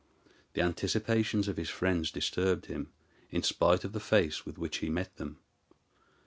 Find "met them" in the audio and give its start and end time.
4.89-5.37